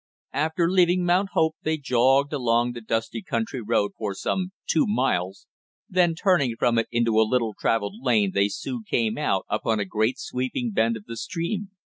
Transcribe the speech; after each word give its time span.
After 0.33 0.67
leaving 0.67 1.05
Mount 1.05 1.29
Hope 1.33 1.57
they 1.61 1.77
jogged 1.77 2.33
along 2.33 2.71
the 2.71 2.81
dusty 2.81 3.21
country 3.21 3.61
road 3.61 3.91
for 3.99 4.15
some 4.15 4.51
two 4.65 4.87
miles, 4.87 5.45
then 5.87 6.15
turning 6.15 6.55
from 6.57 6.79
it 6.79 6.87
into 6.89 7.19
a 7.21 7.21
little 7.29 7.53
traveled 7.53 8.01
lane 8.01 8.31
they 8.33 8.47
soon 8.47 8.81
came 8.83 9.15
out 9.19 9.45
upon 9.47 9.79
a 9.79 9.85
great 9.85 10.17
sweeping 10.17 10.71
bend 10.71 10.97
of 10.97 11.05
the 11.05 11.17
stream. 11.17 11.69